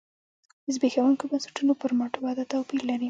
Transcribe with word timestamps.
د 0.65 0.67
زبېښونکو 0.75 1.23
بنسټونو 1.31 1.73
پر 1.81 1.91
مټ 1.99 2.13
وده 2.23 2.43
توپیر 2.51 2.81
لري. 2.89 2.99